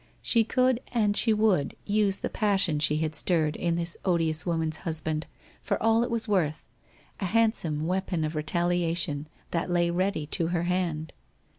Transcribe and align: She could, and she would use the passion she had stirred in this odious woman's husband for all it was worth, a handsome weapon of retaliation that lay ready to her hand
She 0.23 0.43
could, 0.43 0.79
and 0.93 1.15
she 1.15 1.31
would 1.31 1.75
use 1.85 2.17
the 2.17 2.29
passion 2.31 2.79
she 2.79 2.97
had 2.97 3.13
stirred 3.13 3.55
in 3.55 3.75
this 3.75 3.95
odious 4.03 4.47
woman's 4.47 4.77
husband 4.77 5.27
for 5.61 5.77
all 5.83 6.01
it 6.01 6.09
was 6.09 6.27
worth, 6.27 6.67
a 7.19 7.25
handsome 7.25 7.85
weapon 7.85 8.23
of 8.23 8.33
retaliation 8.33 9.27
that 9.51 9.69
lay 9.69 9.91
ready 9.91 10.25
to 10.25 10.47
her 10.47 10.63
hand 10.63 11.13